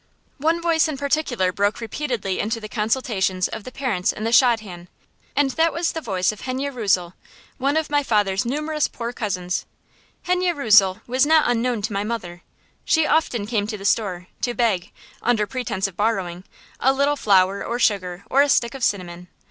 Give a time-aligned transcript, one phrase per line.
[0.39, 4.87] One voice in particular broke repeatedly into the consultations of the parents and the shadchan,
[5.35, 7.13] and that was the voice of Henne Rösel,
[7.59, 9.67] one of my father's numerous poor cousins.
[10.23, 12.41] Henne Rösel was not unknown to my mother.
[12.83, 14.91] She often came to the store, to beg,
[15.21, 16.45] under pretence of borrowing,
[16.79, 19.27] a little flour or sugar or a stick of cinnamon.